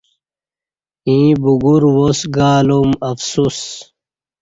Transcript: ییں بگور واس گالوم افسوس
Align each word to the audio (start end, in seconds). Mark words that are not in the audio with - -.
ییں 1.07 1.31
بگور 1.41 1.83
واس 1.95 2.19
گالوم 2.37 2.89
افسوس 3.09 3.59